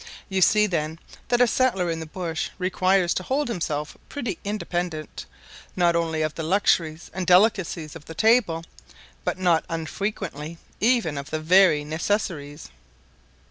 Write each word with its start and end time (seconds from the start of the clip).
You 0.29 0.41
see, 0.41 0.65
then, 0.65 0.97
that 1.27 1.41
a 1.41 1.45
settler 1.45 1.91
in 1.91 1.99
the 1.99 2.07
bush 2.07 2.49
requires 2.57 3.13
to 3.13 3.21
hold 3.21 3.47
himself 3.49 3.95
pretty 4.09 4.39
independent, 4.43 5.27
not 5.75 5.95
only 5.95 6.23
of 6.23 6.33
the 6.33 6.41
luxuries 6.41 7.11
and 7.13 7.27
delicacies 7.27 7.95
of 7.95 8.05
the 8.05 8.15
table, 8.15 8.63
but 9.23 9.37
not 9.37 9.63
unfrequently 9.69 10.57
even 10.79 11.19
of 11.19 11.29
the 11.29 11.39
very 11.39 11.83
necessaries. 11.83 12.71